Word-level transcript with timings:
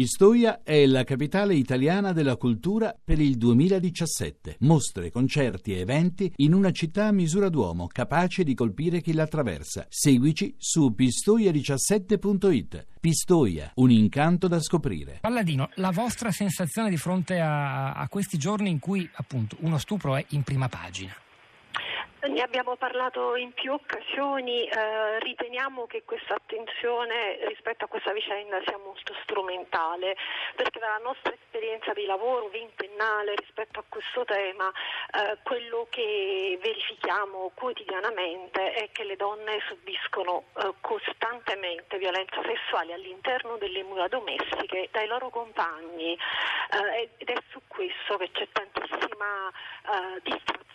Pistoia 0.00 0.62
è 0.62 0.86
la 0.86 1.04
capitale 1.04 1.54
italiana 1.54 2.12
della 2.12 2.36
cultura 2.36 2.96
per 3.04 3.20
il 3.20 3.36
2017. 3.36 4.56
Mostre, 4.60 5.10
concerti 5.10 5.74
e 5.74 5.80
eventi 5.80 6.32
in 6.36 6.54
una 6.54 6.70
città 6.70 7.08
a 7.08 7.12
misura 7.12 7.50
d'uomo, 7.50 7.86
capace 7.86 8.42
di 8.42 8.54
colpire 8.54 9.02
chi 9.02 9.12
la 9.12 9.24
attraversa. 9.24 9.84
Seguici 9.90 10.54
su 10.56 10.94
pistoia17.it. 10.96 12.86
Pistoia, 12.98 13.72
un 13.74 13.90
incanto 13.90 14.48
da 14.48 14.58
scoprire. 14.62 15.18
Palladino, 15.20 15.68
la 15.74 15.90
vostra 15.90 16.30
sensazione 16.30 16.88
di 16.88 16.96
fronte 16.96 17.38
a, 17.38 17.92
a 17.92 18.08
questi 18.08 18.38
giorni 18.38 18.70
in 18.70 18.78
cui 18.78 19.06
appunto 19.16 19.58
uno 19.60 19.76
stupro 19.76 20.16
è 20.16 20.24
in 20.30 20.44
prima 20.44 20.70
pagina? 20.70 21.14
Ne 22.22 22.42
abbiamo 22.42 22.76
parlato 22.76 23.34
in 23.34 23.54
più 23.54 23.72
occasioni, 23.72 24.68
eh, 24.68 25.18
riteniamo 25.20 25.86
che 25.86 26.02
questa 26.04 26.34
attenzione 26.34 27.38
rispetto 27.46 27.86
a 27.86 27.88
questa 27.88 28.12
vicenda 28.12 28.60
sia 28.66 28.76
molto 28.76 29.14
strumentale, 29.22 30.14
perché 30.54 30.78
dalla 30.78 30.98
nostra 30.98 31.32
esperienza 31.32 31.94
di 31.94 32.04
lavoro 32.04 32.48
ventennale 32.48 33.34
rispetto 33.36 33.80
a 33.80 33.84
questo 33.88 34.24
tema, 34.26 34.70
eh, 34.70 35.38
quello 35.42 35.86
che 35.88 36.58
verifichiamo 36.62 37.52
quotidianamente 37.54 38.74
è 38.74 38.90
che 38.92 39.04
le 39.04 39.16
donne 39.16 39.58
subiscono 39.66 40.44
eh, 40.58 40.74
costantemente 40.82 41.96
violenza 41.96 42.42
sessuale 42.44 42.92
all'interno 42.92 43.56
delle 43.56 43.82
mura 43.82 44.08
domestiche 44.08 44.90
dai 44.92 45.06
loro 45.06 45.30
compagni 45.30 46.12
eh, 46.12 47.08
ed 47.16 47.30
è 47.30 47.36
su 47.48 47.62
questo 47.66 48.18
che 48.18 48.30
c'è 48.30 48.46
tantissima 48.52 49.48
eh, 49.48 50.20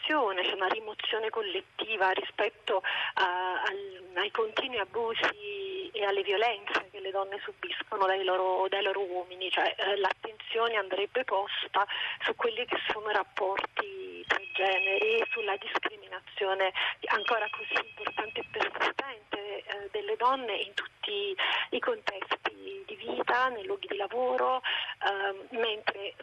distrazione, 0.06 0.44
c'è 0.44 0.54
una 0.54 0.68
rimozione 0.68 1.30
collettiva 1.30 2.12
rispetto 2.12 2.82
a, 3.16 3.62
al, 3.64 4.04
ai 4.16 4.32
continui 4.32 4.78
abusi 4.78 5.90
e 5.92 6.06
alle 6.06 6.22
violenze 6.22 6.90
che 6.92 7.00
le 7.00 7.12
donne 7.12 7.40
subiscono 7.44 8.06
dai 8.06 8.24
loro, 8.24 8.68
dai 8.70 8.84
loro 8.84 9.02
uomini, 9.02 9.50
cioè 9.50 9.74
eh, 9.78 9.98
l'attenzione 9.98 10.76
andrebbe 10.76 11.24
posta 11.24 11.86
su 12.24 12.36
quelli 12.36 12.66
che 12.66 12.78
sono 12.92 13.10
i 13.10 13.14
rapporti 13.14 14.24
tra 14.28 14.40
i 14.40 14.50
generi, 14.54 15.26
sulla 15.32 15.58
discriminazione 15.58 16.72
ancora 17.08 17.48
così 17.50 17.74
importante 17.88 18.40
e 18.40 18.46
persistente 18.52 19.64
eh, 19.64 19.90
delle 19.92 20.16
donne 20.18 20.56
in 20.56 20.74
tutti 20.74 21.36
i 21.72 21.80
contesti 21.80 22.84
di 22.86 22.96
vita, 22.96 23.50
nei 23.50 23.66
luoghi 23.66 23.88
di 23.88 23.98
lavoro, 23.98 24.62
eh, 24.62 25.58
mentre 25.58 26.14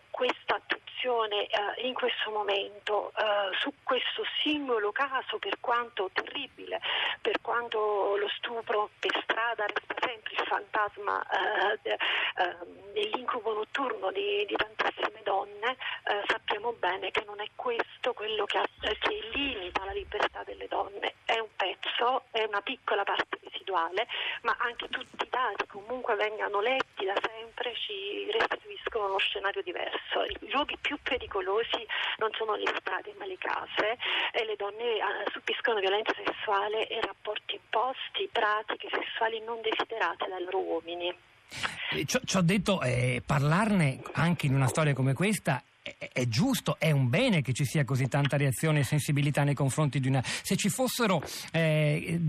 attenzione 1.23 1.47
eh, 1.47 1.87
in 1.87 1.95
questo 1.95 2.31
momento 2.31 3.13
eh, 3.17 3.55
su 3.59 3.73
questo 3.83 4.23
singolo 4.43 4.93
caso, 4.93 5.39
per 5.39 5.59
quanto 5.61 6.11
terribile, 6.13 6.81
per 7.21 7.41
quanto 7.41 8.17
lo 8.17 8.29
stupro 8.37 8.91
per 8.99 9.23
strada 9.23 9.67
resta 9.67 9.95
sempre 10.01 10.33
il 10.33 10.47
fantasma 10.47 11.23
eh, 11.75 11.99
dell'incubo 12.93 13.55
notturno 13.55 14.11
di, 14.11 14.45
di 14.47 14.57
tantissime 14.57 15.21
donne, 15.23 15.77
eh, 16.05 16.23
sappiamo 16.27 16.73
bene 16.73 17.11
che 17.11 17.23
non 17.27 17.41
è 17.41 17.49
questo 17.55 18.13
quello 18.13 18.45
che, 18.45 18.61
che 18.81 19.31
limita 19.33 19.85
la 19.85 19.93
libertà 19.93 20.43
delle 20.45 20.67
donne, 20.69 21.15
è 21.25 21.39
un 21.39 21.49
pezzo, 21.57 22.25
è 22.31 22.45
una 22.45 22.61
piccola 22.61 23.05
parte 23.05 23.39
residuale, 23.43 24.07
ma 24.43 24.57
anche 24.59 24.89
tutti 24.89 25.25
i 25.25 25.29
dati 25.29 25.67
comunque 25.67 26.15
vengano 26.15 26.61
letti 26.61 27.05
da 27.05 27.15
sempre 27.23 27.75
ci 27.75 28.31
restituiscono 28.31 28.72
uno 29.05 29.19
scenario 29.19 29.63
diverso. 29.63 30.25
I 30.29 30.51
luoghi 30.51 30.77
più 30.81 30.97
pericolosi 31.03 31.87
non 32.19 32.31
sono 32.33 32.55
le 32.55 32.73
strade 32.79 33.15
ma 33.19 33.27
le 33.27 33.39
case 33.39 33.99
e 34.33 34.45
le 34.45 34.57
donne 34.57 34.97
eh, 34.97 35.31
subiscono 35.33 35.81
violenza 35.81 36.13
sessuale 36.25 36.87
e 36.89 37.01
rapporti 37.01 37.55
imposti, 37.55 38.29
pratiche 38.31 38.89
sessuali 38.91 39.41
non 39.41 39.61
desiderate 39.61 40.29
dai 40.29 40.45
loro 40.45 40.59
uomini. 40.59 41.15
Ci 42.07 42.37
ho 42.37 42.43
detto, 42.43 42.81
eh, 42.81 43.23
parlarne 43.25 44.01
anche 44.15 44.47
in 44.47 44.55
una 44.55 44.67
storia 44.67 44.95
come 44.95 45.13
questa 45.13 45.63
è 45.83 46.29
giusto, 46.29 46.77
è 46.79 46.93
un 46.93 47.09
bene 47.09 47.43
che 47.43 47.53
ci 47.53 47.65
sia 47.65 47.85
così 47.85 48.07
tanta 48.07 48.37
reazione 48.37 48.81
e 48.81 48.85
sensibilità 48.85 49.43
nei 49.43 49.55
confronti 49.55 49.99
di 49.99 50.09
una. 50.09 50.23
Se 50.25 50.57
ci 50.57 50.69
fossero 50.69 51.21
eh, 51.51 52.21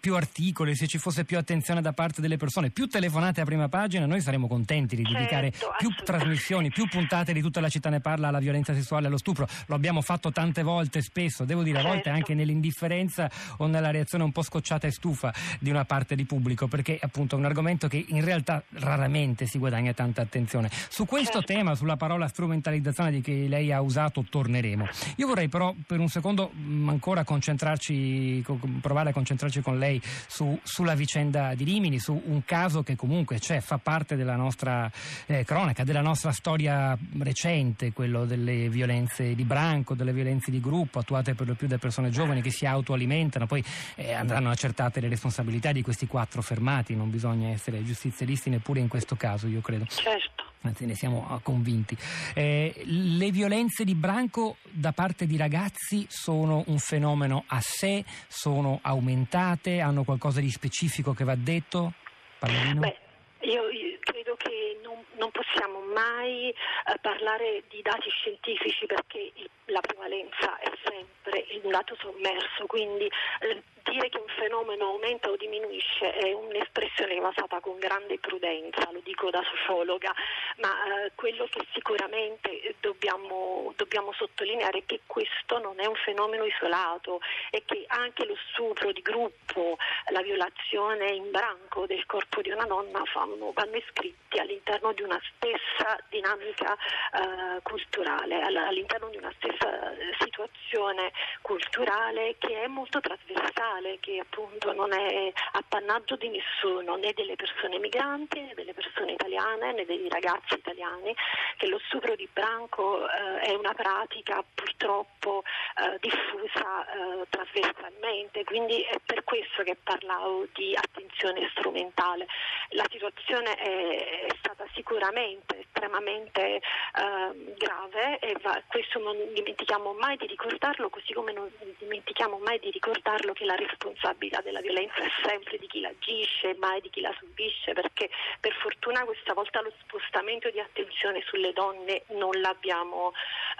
più 0.00 0.14
articoli, 0.14 0.74
se 0.74 0.86
ci 0.86 0.96
fosse 0.96 1.24
più 1.24 1.36
attenzione 1.36 1.82
da 1.82 1.92
parte 1.92 2.22
delle 2.22 2.38
persone, 2.38 2.70
più 2.70 2.86
telefonate 2.86 3.42
a 3.42 3.44
prima 3.44 3.68
pagina, 3.68 4.06
noi 4.06 4.22
saremmo 4.22 4.46
contenti 4.48 4.96
di 4.96 5.02
dedicare 5.02 5.50
certo, 5.50 5.74
più 5.78 5.90
trasmissioni, 6.02 6.70
più 6.70 6.88
puntate 6.88 7.34
di 7.34 7.42
tutta 7.42 7.60
la 7.60 7.68
città 7.68 7.90
ne 7.90 8.00
parla 8.00 8.28
alla 8.28 8.38
violenza 8.38 8.72
sessuale 8.72 9.04
e 9.04 9.08
allo 9.08 9.18
stupro. 9.18 9.46
Lo 9.66 9.74
abbiamo 9.74 10.00
fatto 10.00 10.32
tante 10.32 10.62
volte, 10.62 11.02
spesso, 11.02 11.44
devo 11.44 11.62
dire, 11.62 11.80
a 11.80 11.82
volte 11.82 12.04
certo. 12.04 12.18
anche 12.18 12.34
nell'indifferenza 12.34 13.30
o 13.58 13.66
nella 13.66 13.90
reazione 13.90 14.24
un 14.24 14.32
po' 14.32 14.42
scocciata 14.42 14.86
e 14.86 14.92
stufa 14.92 15.32
di 15.60 15.68
una 15.68 15.84
parte 15.84 16.14
di 16.14 16.24
pubblico, 16.24 16.68
perché 16.68 16.98
appunto 17.00 17.36
è 17.36 17.38
un 17.38 17.44
argomento 17.44 17.86
che 17.86 18.02
in 18.08 18.24
realtà 18.24 18.62
raramente 18.70 19.46
si 19.46 19.58
guadagna 19.58 19.92
tanta 19.92 20.22
attenzione. 20.22 20.70
Su 20.88 21.04
questo 21.04 21.40
certo. 21.40 21.52
tema, 21.52 21.74
sulla 21.74 21.96
parola 21.96 22.28
strumentalizzazione, 22.28 22.76
strumentalizzazione 22.78 23.10
di 23.10 23.20
che 23.20 23.46
lei 23.48 23.72
ha 23.72 23.80
usato 23.80 24.24
torneremo. 24.28 24.88
Io 25.16 25.26
vorrei 25.26 25.48
però 25.48 25.74
per 25.86 25.98
un 25.98 26.08
secondo 26.08 26.50
mm, 26.54 26.88
ancora 26.88 27.24
concentrarci, 27.24 28.44
provare 28.80 29.10
a 29.10 29.12
concentrarci 29.12 29.60
con 29.60 29.78
lei 29.78 30.00
su, 30.26 30.58
sulla 30.62 30.94
vicenda 30.94 31.54
di 31.54 31.64
Rimini, 31.64 31.98
su 31.98 32.20
un 32.26 32.44
caso 32.44 32.82
che 32.82 32.96
comunque 32.96 33.38
c'è, 33.38 33.60
fa 33.60 33.78
parte 33.78 34.16
della 34.16 34.36
nostra 34.36 34.90
eh, 35.26 35.44
cronaca, 35.44 35.84
della 35.84 36.00
nostra 36.00 36.32
storia 36.32 36.96
recente, 37.18 37.92
quello 37.92 38.24
delle 38.24 38.68
violenze 38.68 39.34
di 39.34 39.44
branco, 39.44 39.94
delle 39.94 40.12
violenze 40.12 40.50
di 40.50 40.60
gruppo 40.60 41.00
attuate 41.00 41.34
per 41.34 41.46
lo 41.46 41.54
più 41.54 41.66
da 41.66 41.78
persone 41.78 42.10
giovani 42.10 42.40
che 42.40 42.50
si 42.50 42.66
autoalimentano, 42.66 43.46
poi 43.46 43.62
eh, 43.96 44.12
andranno 44.12 44.50
accertate 44.50 45.00
le 45.00 45.08
responsabilità 45.08 45.72
di 45.72 45.82
questi 45.82 46.06
quattro 46.06 46.42
fermati, 46.42 46.94
non 46.94 47.10
bisogna 47.10 47.48
essere 47.48 47.82
giustizialisti 47.84 48.50
neppure 48.50 48.80
in 48.80 48.88
questo 48.88 49.16
caso, 49.16 49.46
io 49.46 49.60
credo. 49.60 49.86
Certo 49.88 50.37
anzi 50.62 50.86
ne 50.86 50.94
siamo 50.94 51.26
ah, 51.28 51.40
convinti. 51.42 51.96
Eh, 52.34 52.72
le 52.84 53.30
violenze 53.30 53.84
di 53.84 53.94
branco 53.94 54.56
da 54.62 54.92
parte 54.92 55.26
di 55.26 55.36
ragazzi 55.36 56.06
sono 56.08 56.64
un 56.66 56.78
fenomeno 56.78 57.44
a 57.48 57.60
sé, 57.60 58.04
sono 58.26 58.78
aumentate, 58.82 59.80
hanno 59.80 60.04
qualcosa 60.04 60.40
di 60.40 60.50
specifico 60.50 61.12
che 61.12 61.24
va 61.24 61.34
detto? 61.36 61.92
Palladino? 62.38 62.80
Beh, 62.80 62.96
io, 63.40 63.68
io 63.68 63.98
credo 64.00 64.36
che 64.36 64.78
non, 64.82 65.04
non 65.16 65.30
possiamo 65.30 65.80
mai 65.94 66.48
eh, 66.50 66.54
parlare 67.00 67.64
di 67.68 67.82
dati 67.82 68.08
scientifici 68.10 68.86
perché 68.86 69.32
il, 69.34 69.50
la 69.66 69.80
prevalenza 69.80 70.58
è 70.58 70.70
sempre 70.82 71.46
un 71.62 71.70
dato 71.70 71.96
sommerso, 72.00 72.66
quindi 72.66 73.04
eh, 73.40 73.62
dire 73.84 74.08
che 74.08 74.18
un 74.18 74.28
fenomeno 74.36 74.86
aumenta 74.86 75.30
o 75.30 75.36
diminuisce 75.36 76.12
è 76.12 76.32
un'espressione 76.32 77.14
che 77.14 77.20
va 77.20 77.32
fatta 77.32 77.60
con 77.60 77.78
grande 77.78 78.18
prudenza, 78.18 78.90
lo 78.92 79.00
dico 79.02 79.30
da 79.30 79.42
sociologa, 79.42 80.12
ma 80.58 81.04
eh, 81.04 81.12
quello 81.14 81.46
che 81.50 81.64
sicuramente 81.72 82.74
dobbiamo, 82.80 83.72
dobbiamo, 83.76 84.12
sottolineare 84.12 84.78
è 84.78 84.82
che 84.86 85.00
questo 85.06 85.58
non 85.58 85.78
è 85.78 85.86
un 85.86 85.94
fenomeno 85.94 86.44
isolato 86.44 87.20
e 87.50 87.62
che 87.64 87.84
anche 87.88 88.24
lo 88.24 88.36
stupro 88.50 88.92
di 88.92 89.02
gruppo, 89.02 89.76
la 90.10 90.22
violazione 90.22 91.10
in 91.12 91.30
branco 91.30 91.86
del 91.86 92.04
corpo 92.06 92.40
di 92.40 92.50
una 92.50 92.64
donna 92.64 93.02
fanno, 93.04 93.52
vanno 93.52 93.76
iscritti 93.76 94.38
all'interno 94.38 94.92
di 94.92 95.02
una 95.02 95.20
stessa 95.34 95.98
dinamica 96.08 96.74
eh, 96.74 97.62
culturale, 97.62 98.40
all'interno 98.40 99.08
di 99.10 99.16
una 99.16 99.32
stessa 99.36 99.92
eh, 99.92 100.16
situazione 100.18 101.12
culturale 101.42 102.36
che 102.38 102.62
è 102.62 102.66
molto 102.66 103.00
trasversale 103.00 103.98
che 104.00 104.18
appunto 104.18 104.72
non 104.72 104.92
è 104.92 105.32
appannaggio 105.52 106.16
di 106.16 106.28
nessuno, 106.28 106.96
né 106.96 107.12
delle 107.14 107.36
persone 107.36 107.78
migranti, 107.78 108.40
né 108.40 108.54
delle 108.54 108.74
persone 108.74 109.12
italiane, 109.12 109.72
né 109.72 109.84
dei 109.84 110.08
ragazzi 110.08 110.47
italiani, 110.54 111.14
che 111.56 111.68
lo 111.68 111.80
stupro 111.86 112.14
di 112.14 112.28
branco 112.32 113.08
eh, 113.08 113.40
è 113.40 113.54
una 113.54 113.74
pratica 113.74 114.42
purtroppo 114.54 115.42
eh, 115.76 115.98
diffusa 116.00 116.86
eh, 116.86 117.26
trasversalmente, 117.28 118.44
quindi 118.44 118.82
è 118.82 118.98
per 119.04 119.24
questo 119.24 119.62
che 119.62 119.76
parlavo 119.82 120.46
di 120.54 120.74
attenzione 120.76 121.48
strumentale. 121.50 122.26
La 122.70 122.86
situazione 122.90 123.54
è, 123.54 124.26
è 124.26 124.34
stata 124.38 124.64
sicuramente 124.74 125.66
estremamente 125.78 126.60
ehm, 126.98 127.54
grave 127.56 128.18
e 128.18 128.36
va, 128.42 128.60
questo 128.66 128.98
non 128.98 129.16
dimentichiamo 129.34 129.94
mai 129.94 130.16
di 130.16 130.26
ricordarlo, 130.26 130.90
così 130.90 131.12
come 131.12 131.32
non 131.32 131.48
dimentichiamo 131.78 132.38
mai 132.38 132.58
di 132.58 132.70
ricordarlo 132.70 133.32
che 133.32 133.44
la 133.44 133.54
responsabilità 133.54 134.40
della 134.42 134.60
violenza 134.60 134.98
è 134.98 135.10
sempre 135.24 135.56
di 135.58 135.66
chi 135.68 135.80
l'agisce, 135.80 136.56
mai 136.58 136.80
di 136.80 136.90
chi 136.90 137.00
la 137.00 137.14
subisce, 137.18 137.72
perché 137.72 138.10
per 138.40 138.52
fortuna 138.60 139.04
questa 139.04 139.32
volta 139.32 139.62
lo 139.62 139.72
spostamento 139.80 140.50
di 140.50 140.58
attenzione 140.58 141.22
sulle 141.24 141.52
donne 141.52 142.02
non 142.18 142.34
l'abbiamo, 142.40 143.12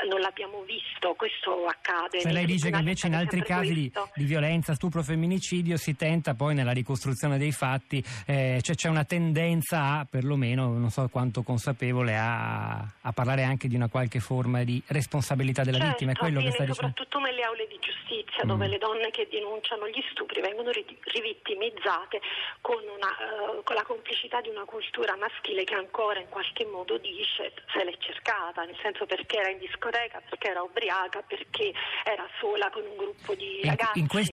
non 0.09 0.21
l'abbiamo 0.21 0.63
visto, 0.63 1.15
questo 1.15 1.67
accade. 1.67 2.21
Se 2.21 2.33
lei 2.33 2.47
dice 2.47 2.71
che 2.71 2.79
invece 2.79 3.07
in 3.07 3.15
altri 3.15 3.43
casi 3.43 3.73
di, 3.73 3.93
di, 4.15 4.25
violenza, 4.25 4.75
stupro, 4.75 5.03
femminicidio 5.03 5.77
si 5.77 5.95
tenta 5.95 6.35
poi 6.35 6.55
nella 6.55 6.73
ricostruzione 6.73 7.39
dei 7.39 7.53
fatti, 7.53 8.03
eh, 8.27 8.59
cioè 8.63 8.75
c'è 8.75 8.89
una 8.89 9.05
tendenza 9.05 9.99
a, 9.99 10.07
perlomeno, 10.09 10.73
non 10.73 10.91
so 10.91 11.09
quanto 11.09 11.43
consapevole, 11.43 12.08
a, 12.17 12.79
a, 12.79 13.13
parlare 13.13 13.43
anche 13.43 13.69
di 13.69 13.75
una 13.75 13.89
qualche 13.89 14.21
forma 14.21 14.63
di 14.65 14.83
responsabilità 14.89 15.63
della 15.63 15.79
certo, 15.79 15.91
vittima, 15.91 16.13
è 16.13 16.15
quello 16.15 16.41
che 16.41 16.51
sta 16.53 16.65
dicendo. 16.65 16.75
Soprattutto 16.75 17.19
nelle 17.19 17.43
aule 17.43 17.67
di 17.67 17.79
giustizia 17.81 18.45
dove 18.45 18.67
mm. 18.67 18.71
le 18.71 18.79
donne 18.79 19.11
che 19.11 19.29
denunciano 19.31 19.89
gli 19.89 20.03
stupri 20.11 20.41
vengono 20.41 20.71
rivittimizzate 20.71 22.21
con, 22.61 22.83
una, 22.83 23.11
uh, 23.57 23.63
con, 23.65 23.75
la 23.75 23.83
complicità 23.83 24.41
di 24.41 24.49
una 24.49 24.65
cultura 24.65 25.17
maschile 25.17 25.65
che 25.65 25.75
ancora 25.75 26.21
in 26.21 26.29
qualche 26.29 26.65
modo 26.67 26.99
dice 26.99 27.53
se 27.73 27.85
l'è 27.85 27.97
cercata, 27.99 28.65
nel 28.65 28.77
senso 28.83 29.07
perché 29.07 29.39
era 29.39 29.51
in 29.51 29.59
discoteca, 29.59 30.23
perché 30.29 30.49
era 30.49 30.63
ubriaca, 30.63 31.23
perché 31.23 31.73
era 32.05 32.27
sola 32.39 32.71
con 32.71 32.83
un 32.83 32.97
gruppo 32.97 33.35
di 33.35 33.61
ragazzi. 33.65 33.99
In, 33.99 34.05
in 34.05 34.09